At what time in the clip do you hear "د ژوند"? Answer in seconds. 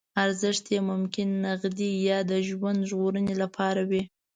2.31-2.79